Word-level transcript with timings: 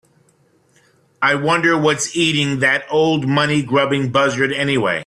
I 1.21 1.35
wonder 1.35 1.77
what's 1.77 2.15
eating 2.17 2.57
that 2.61 2.85
old 2.89 3.27
money 3.27 3.61
grubbing 3.61 4.11
buzzard 4.11 4.51
anyway? 4.51 4.99